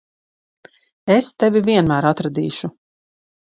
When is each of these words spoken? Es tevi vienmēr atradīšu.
Es 1.17 1.29
tevi 1.45 1.63
vienmēr 1.69 2.09
atradīšu. 2.15 2.75